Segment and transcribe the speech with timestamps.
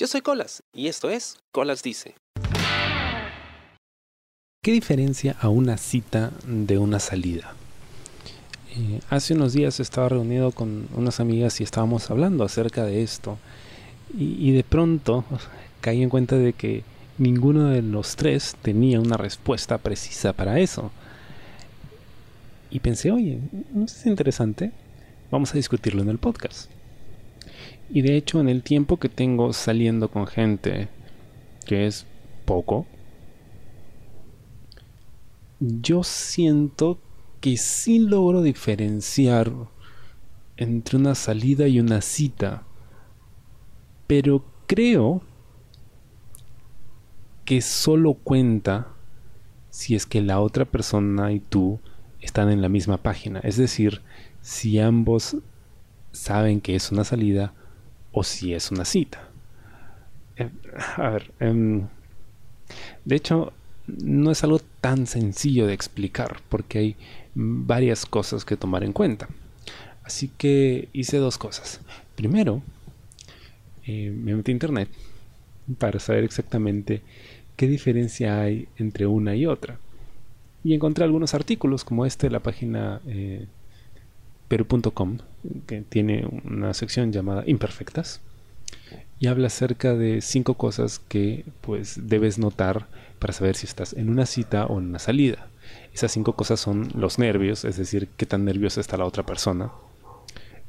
[0.00, 2.14] Yo soy Colas y esto es Colas Dice.
[4.62, 7.52] ¿Qué diferencia a una cita de una salida?
[8.74, 13.36] Eh, hace unos días estaba reunido con unas amigas y estábamos hablando acerca de esto
[14.16, 15.22] y, de pronto
[15.82, 16.82] caí en cuenta de que
[17.18, 20.90] ninguno de los tres tenía una respuesta precisa para eso.
[22.70, 23.38] Y pensé, oye,
[23.74, 24.72] ¿no es interesante?
[25.30, 26.70] Vamos a discutirlo en el podcast.
[27.92, 30.88] Y de hecho, en el tiempo que tengo saliendo con gente,
[31.66, 32.06] que es
[32.44, 32.86] poco,
[35.58, 36.98] yo siento
[37.40, 39.52] que sí logro diferenciar
[40.56, 42.62] entre una salida y una cita.
[44.06, 45.22] Pero creo
[47.44, 48.88] que solo cuenta
[49.70, 51.80] si es que la otra persona y tú
[52.20, 53.40] están en la misma página.
[53.40, 54.02] Es decir,
[54.42, 55.36] si ambos
[56.12, 57.54] saben que es una salida
[58.12, 59.28] o si es una cita.
[60.36, 60.50] Eh,
[60.96, 61.86] a ver, em,
[63.04, 63.52] de hecho,
[63.86, 66.96] no es algo tan sencillo de explicar porque hay
[67.34, 69.28] varias cosas que tomar en cuenta.
[70.04, 71.80] Así que hice dos cosas.
[72.16, 72.62] Primero,
[73.86, 74.88] eh, me metí a internet
[75.78, 77.02] para saber exactamente
[77.56, 79.78] qué diferencia hay entre una y otra.
[80.64, 83.46] Y encontré algunos artículos como este de la página eh,
[84.50, 85.18] peru.com,
[85.68, 88.20] que tiene una sección llamada Imperfectas,
[89.20, 92.88] y habla acerca de cinco cosas que pues debes notar
[93.20, 95.46] para saber si estás en una cita o en una salida.
[95.94, 99.70] Esas cinco cosas son los nervios, es decir, qué tan nerviosa está la otra persona.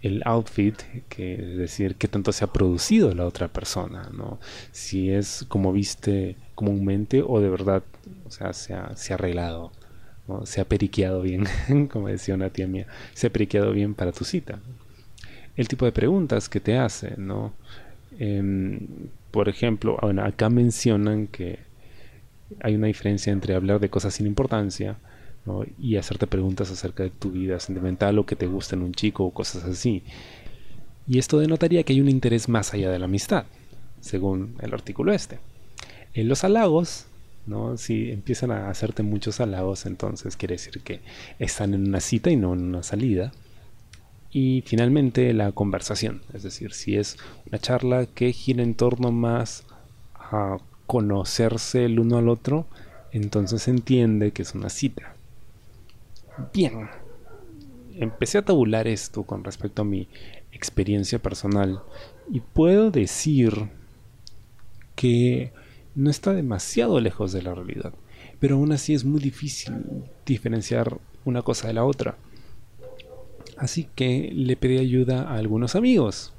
[0.00, 0.80] El outfit,
[1.10, 4.38] que es decir, qué tanto se ha producido la otra persona, ¿no?
[4.72, 7.82] Si es como viste comúnmente o de verdad,
[8.24, 9.70] o sea, se ha, se ha arreglado,
[10.44, 11.44] se ha periqueado bien,
[11.92, 14.60] como decía una tía mía, se ha periqueado bien para tu cita.
[15.56, 17.54] El tipo de preguntas que te hace, ¿no?
[18.18, 18.78] Em,
[19.30, 21.60] por ejemplo, bueno, acá mencionan que
[22.60, 24.96] hay una diferencia entre hablar de cosas sin importancia
[25.78, 29.24] y hacerte preguntas acerca de tu vida sentimental o que te gusta en un chico
[29.24, 30.02] o cosas así.
[31.06, 33.46] Y esto denotaría que hay un interés más allá de la amistad,
[34.00, 35.38] según el artículo este.
[36.14, 37.06] En los halagos,
[37.46, 37.76] ¿no?
[37.76, 41.00] si empiezan a hacerte muchos halagos, entonces quiere decir que
[41.38, 43.32] están en una cita y no en una salida.
[44.30, 49.64] Y finalmente la conversación, es decir, si es una charla que gira en torno más
[50.14, 52.66] a conocerse el uno al otro,
[53.12, 55.14] entonces se entiende que es una cita.
[56.52, 56.88] Bien,
[57.94, 60.08] empecé a tabular esto con respecto a mi
[60.52, 61.82] experiencia personal
[62.30, 63.70] y puedo decir
[64.94, 65.52] que
[65.96, 67.92] no está demasiado lejos de la realidad,
[68.38, 69.74] pero aún así es muy difícil
[70.24, 72.16] diferenciar una cosa de la otra.
[73.56, 76.34] Así que le pedí ayuda a algunos amigos.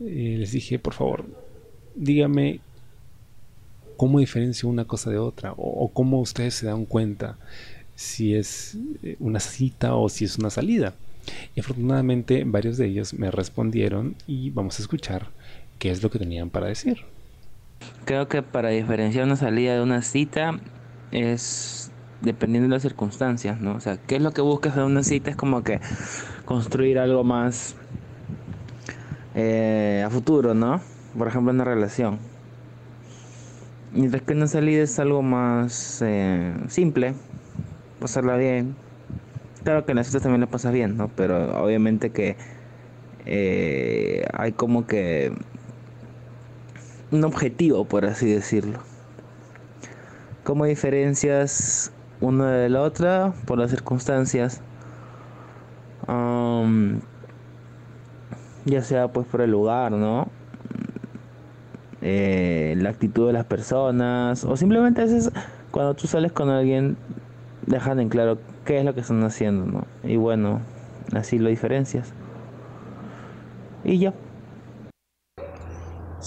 [0.00, 1.24] Eh, les dije, por favor,
[1.94, 2.60] dígame
[3.96, 7.38] cómo diferencio una cosa de otra o, cómo ustedes se dan cuenta
[7.94, 10.94] si es eh, una cita o si es una salida.
[11.54, 15.28] Y afortunadamente varios de ellos me respondieron y vamos a escuchar
[15.78, 16.98] qué es lo que tenían para decir.
[18.04, 20.58] Creo que para diferenciar una salida de una cita
[21.12, 21.90] es
[22.20, 23.74] dependiendo de las circunstancias, ¿no?
[23.74, 25.30] O sea, ¿qué es lo que buscas en una cita?
[25.30, 25.80] Es como que
[26.44, 27.76] construir algo más
[29.34, 30.80] eh, a futuro, ¿no?
[31.16, 32.18] Por ejemplo, una relación.
[33.92, 37.14] Mientras que una salida es algo más eh, simple,
[38.00, 38.76] pasarla bien.
[39.64, 41.08] Claro que en las citas también la pasas bien, ¿no?
[41.08, 42.36] Pero obviamente que
[43.26, 45.32] eh, hay como que
[47.12, 48.80] un objetivo, por así decirlo.
[50.44, 53.32] ¿Cómo diferencias una de la otra?
[53.46, 54.60] Por las circunstancias.
[58.66, 60.28] ya sea pues por el lugar, ¿no?
[62.02, 65.30] Eh, la actitud de las personas o simplemente es
[65.70, 66.96] cuando tú sales con alguien
[67.66, 69.84] dejan en claro qué es lo que están haciendo ¿no?
[70.02, 70.62] y bueno
[71.12, 72.14] así lo diferencias
[73.84, 74.14] y ya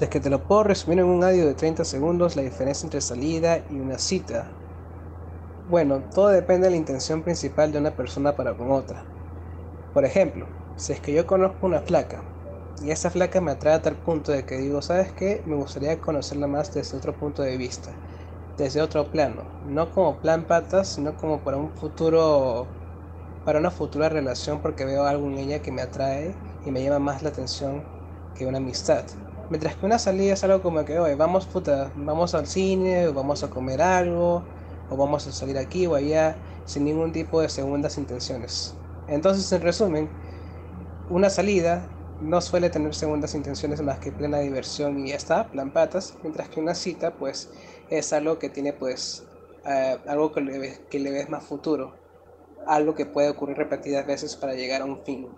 [0.00, 2.86] si es que te lo puedo resumir en un audio de 30 segundos la diferencia
[2.86, 4.50] entre salida y una cita
[5.68, 9.04] bueno todo depende de la intención principal de una persona para con otra
[9.92, 10.46] por ejemplo
[10.78, 12.24] si es que yo conozco una flaca
[12.80, 15.42] y esa flaca me atrae a tal punto de que digo, ¿sabes qué?
[15.44, 17.92] Me gustaría conocerla más desde otro punto de vista,
[18.56, 22.66] desde otro plano, no como plan patas, sino como para un futuro,
[23.44, 27.00] para una futura relación porque veo algo en ella que me atrae y me llama
[27.00, 27.84] más la atención
[28.34, 29.04] que una amistad.
[29.50, 33.12] Mientras que una salida es algo como que, oye, vamos puta, vamos al cine, o
[33.14, 34.48] vamos a comer algo,
[34.88, 38.80] o vamos a salir aquí o allá, sin ningún tipo de segundas intenciones.
[39.08, 40.10] Entonces, en resumen,
[41.08, 45.72] una salida no suele tener segundas intenciones más que plena diversión y ya está, plan
[45.72, 47.50] patas, mientras que una cita pues
[47.88, 49.26] es algo que tiene pues
[49.64, 51.94] eh, algo que le, que le ves más futuro,
[52.66, 55.28] algo que puede ocurrir repetidas veces para llegar a un fin.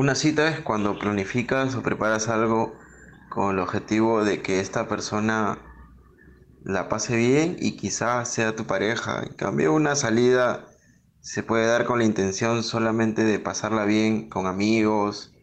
[0.00, 2.74] Una cita es cuando planificas o preparas algo
[3.28, 5.58] con el objetivo de que esta persona
[6.64, 9.22] la pase bien y quizás sea tu pareja.
[9.22, 10.64] En cambio, una salida
[11.20, 15.34] se puede dar con la intención solamente de pasarla bien con amigos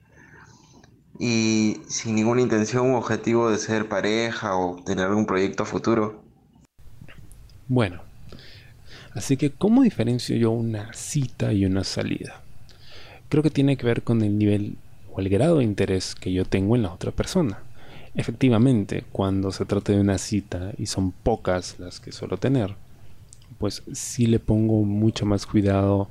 [1.20, 6.24] y sin ninguna intención o objetivo de ser pareja o tener algún proyecto futuro.
[7.68, 8.02] Bueno,
[9.14, 12.42] así que ¿cómo diferencio yo una cita y una salida?
[13.30, 14.78] Creo que tiene que ver con el nivel
[15.14, 17.60] o el grado de interés que yo tengo en la otra persona.
[18.16, 22.76] Efectivamente, cuando se trata de una cita y son pocas las que suelo tener,
[23.60, 26.10] pues sí le pongo mucho más cuidado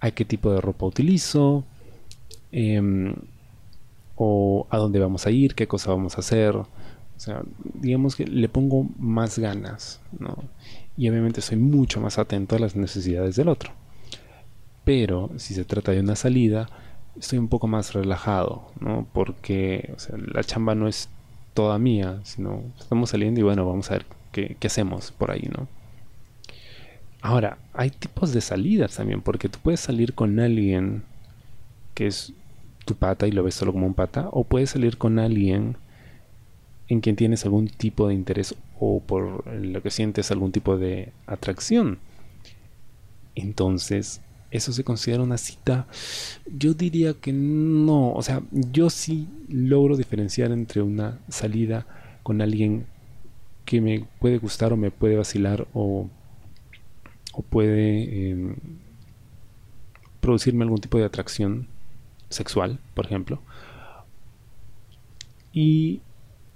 [0.00, 1.64] a qué tipo de ropa utilizo,
[2.52, 3.14] em,
[4.16, 6.56] o a dónde vamos a ir, qué cosa vamos a hacer.
[6.56, 6.66] O
[7.16, 7.42] sea,
[7.74, 10.36] digamos que le pongo más ganas, ¿no?
[10.96, 13.72] Y obviamente soy mucho más atento a las necesidades del otro.
[14.84, 16.68] Pero si se trata de una salida,
[17.18, 19.06] estoy un poco más relajado, ¿no?
[19.12, 19.94] Porque
[20.32, 21.08] la chamba no es
[21.54, 25.48] toda mía, sino estamos saliendo y bueno, vamos a ver qué, qué hacemos por ahí,
[25.56, 25.68] ¿no?
[27.22, 31.02] Ahora, hay tipos de salidas también, porque tú puedes salir con alguien
[31.94, 32.32] que es
[32.86, 35.76] tu pata y lo ves solo como un pata, o puedes salir con alguien
[36.88, 41.12] en quien tienes algún tipo de interés o por lo que sientes algún tipo de
[41.26, 41.98] atracción.
[43.34, 45.86] Entonces, ¿eso se considera una cita?
[46.46, 48.12] Yo diría que no.
[48.12, 51.86] O sea, yo sí logro diferenciar entre una salida
[52.22, 52.86] con alguien
[53.64, 56.08] que me puede gustar o me puede vacilar o
[57.48, 58.56] puede em,
[60.20, 61.68] producirme algún tipo de atracción
[62.28, 63.40] sexual, por ejemplo.
[65.52, 66.00] Y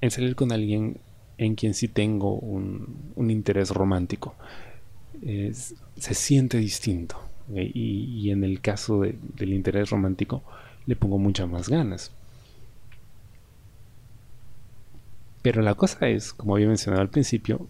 [0.01, 0.99] en salir con alguien
[1.39, 4.35] en quien sí tengo un, interés romántico.
[5.23, 7.17] se siente distinto.
[7.53, 10.43] Y, en el caso del interés romántico
[10.87, 12.13] le pongo muchas más ganas.
[15.43, 17.67] Pero la cosa es, como había mencionado al principio,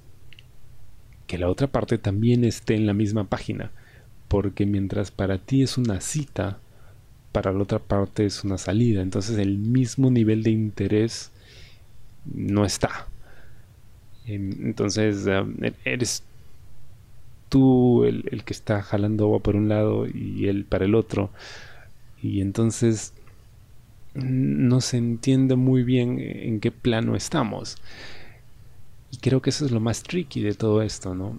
[1.26, 3.72] que la otra parte también esté en la misma página.
[4.28, 6.58] Porque mientras para ti es una cita,
[7.32, 9.02] para la otra parte es una salida.
[9.02, 11.32] Entonces el mismo nivel de interés
[12.24, 13.08] no está.
[14.26, 16.22] Em, entonces e-, eres
[17.54, 21.30] tú el, que está jalando agua por un lado y él para el otro.
[22.20, 23.14] Y entonces
[24.14, 27.76] no se entiende muy bien en qué plano estamos.
[29.12, 31.38] Y creo que eso es lo más tricky de todo esto, ¿no?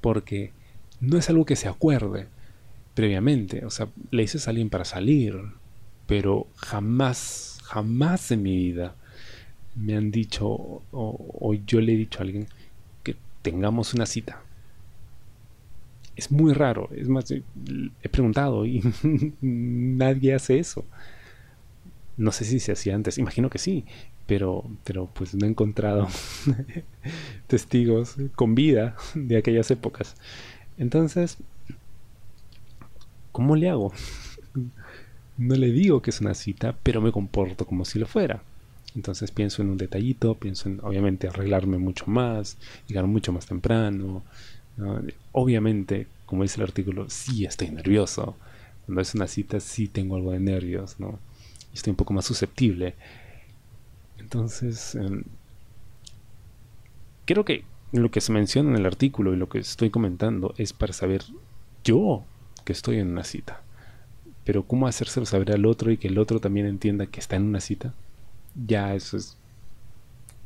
[0.00, 0.52] Porque
[1.00, 2.28] no es algo que se acuerde
[2.94, 3.64] previamente.
[3.66, 5.40] O sea, le dices a alguien para salir,
[6.06, 8.94] pero jamás, jamás en mi vida
[9.74, 10.46] me han dicho
[10.92, 12.46] o, yo le he dicho a alguien
[13.02, 14.40] que tengamos una cita.
[16.16, 16.88] Es muy raro.
[16.94, 18.82] Es más, he preguntado y
[19.40, 20.84] nadie hace eso.
[22.16, 23.18] No sé si se hacía antes.
[23.18, 23.84] Imagino que sí
[24.26, 26.08] pero, pero pues no he encontrado
[27.46, 30.16] testigos con vida de aquellas épocas.
[30.78, 31.38] Entonces,
[33.30, 33.92] ¿cómo le hago?
[35.38, 38.42] no le digo que es una cita, pero me comporto como si lo fuera.
[38.94, 44.22] Entonces pienso en un detallito, pienso en obviamente arreglarme mucho más, llegar mucho más temprano.
[45.32, 48.36] Obviamente, como dice el artículo, sí estoy nervioso.
[48.86, 51.18] Cuando es una cita sí tengo algo de nervios, ¿no?
[51.72, 52.94] Estoy un poco más susceptible.
[54.18, 55.24] Entonces, em,
[57.24, 60.72] creo que lo que se menciona en el artículo y lo que estoy comentando es
[60.72, 61.22] para saber
[61.84, 62.24] yo
[62.64, 63.62] que estoy en una cita.
[64.44, 67.44] Pero cómo hacérselo saber al otro y que el otro también entienda que está en
[67.44, 67.94] una cita,
[68.66, 69.36] ya eso es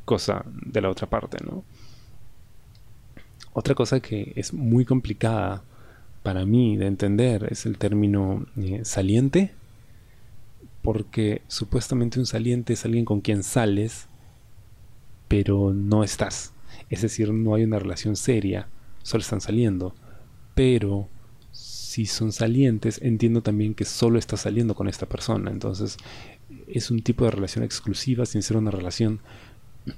[0.05, 1.65] cosa de la otra parte, ¿no?
[3.59, 5.63] Otra cosa que es muy complicada
[6.23, 9.55] para mí de entender es el término eh, saliente
[10.83, 14.09] porque supuestamente un saliente es alguien con quien sales,
[15.27, 16.53] pero no estás.
[16.91, 18.69] Es decir, no hay una relación seria,
[19.03, 19.95] solo están saliendo.
[20.55, 21.09] Pero
[21.51, 25.51] si son salientes, entiendo también que solo estás saliendo con esta persona.
[25.51, 25.97] Entonces,
[26.69, 29.21] es un tipo de relación exclusiva sin ser una relación.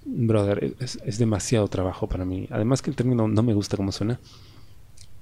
[0.04, 2.46] Brother, es, demasiado trabajo para mí.
[2.50, 4.20] Además que el término no me gusta como suena.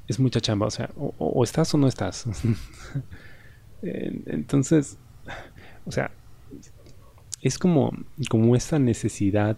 [0.09, 2.27] Es mucha chamba, o sea, o estás o no estás.
[3.83, 4.99] Entonces,
[5.85, 6.11] o sea,
[7.43, 7.93] es como,
[8.29, 9.57] como esta necesidad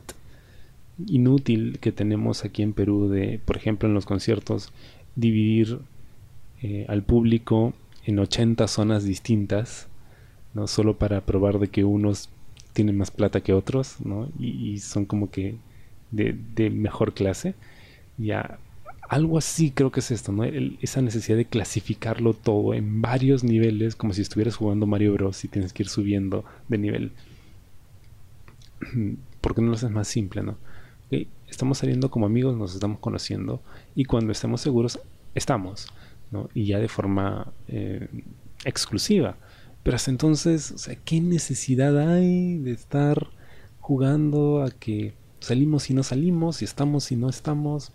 [1.07, 4.73] inútil que tenemos aquí en Perú de, por ejemplo, en los conciertos,
[5.17, 5.81] dividir
[6.63, 7.75] eh, al público
[8.05, 9.89] en 80 zonas distintas
[10.55, 10.67] ¿no?
[10.67, 12.31] Solo para probar de que unos
[12.79, 14.29] tienen más plata que otros, ¿no?
[14.39, 15.57] Y, son como que
[16.13, 17.57] de, mejor clase.
[18.19, 18.61] Ya,
[19.09, 20.45] algo así creo que es esto, ¿no?
[20.45, 25.43] esa necesidad de clasificarlo todo en varios niveles, como si estuvieras jugando Mario Bros.
[25.45, 27.13] y tienes que ir subiendo de nivel.
[29.41, 30.57] ¿Por qué no lo haces más simple, no?
[31.49, 33.61] Estamos saliendo como amigos, nos estamos conociendo
[33.97, 35.01] y cuando estemos seguros,
[35.35, 35.89] estamos,
[36.31, 36.49] ¿no?
[36.55, 38.07] Y ya de forma eh,
[38.65, 39.37] exclusiva.
[39.89, 43.27] Pero hasta entonces, o sea, ¿qué necesidad hay de estar
[43.81, 47.91] jugando a que salimos y no salimos, y estamos y no estamos?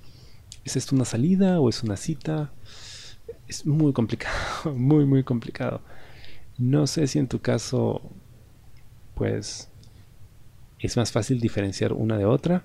[0.65, 2.51] ¿Es esto una salida o es una cita?
[3.47, 5.81] Es muy complicado, muy, muy complicado.
[6.57, 8.01] No sé si en tu caso,
[9.13, 9.69] pues,
[10.79, 12.63] es más fácil diferenciar una de otra.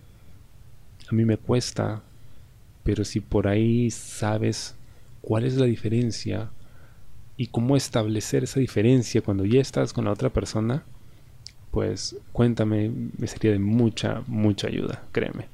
[1.06, 2.02] A mí me cuesta,
[2.82, 4.74] pero si por ahí sabes
[5.20, 6.50] cuál es la diferencia
[7.38, 10.82] y cómo establecer esa diferencia cuando ya estás con la otra persona,
[11.70, 15.46] pues cuéntame, me sería de mucha, mucha ayuda, créeme.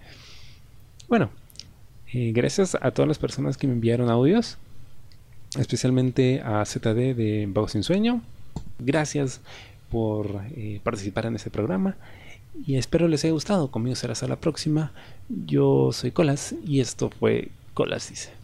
[1.09, 1.31] Bueno,
[2.13, 4.57] eh, gracias a todas las personas que me enviaron audios,
[5.59, 8.23] especialmente a ZD de Vago Sin Sueño.
[8.79, 9.43] Gracias
[9.91, 11.97] por eh, participar en este programa
[12.67, 13.71] y espero les haya gustado.
[13.71, 14.93] Conmigo será hasta la próxima.
[15.29, 18.44] Yo soy Colas y esto fue Colas Dice.